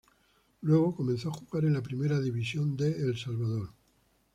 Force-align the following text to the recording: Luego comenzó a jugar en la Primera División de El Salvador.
Luego 0.61 0.95
comenzó 0.95 1.29
a 1.29 1.33
jugar 1.33 1.65
en 1.65 1.73
la 1.73 1.83
Primera 1.83 2.19
División 2.19 2.75
de 2.75 2.87
El 2.87 3.15
Salvador. 3.19 3.69